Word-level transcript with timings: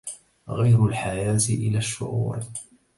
غير 0.49 0.85
الحياة 0.85 1.39
إلى 1.49 1.77
الشعور 1.77 2.39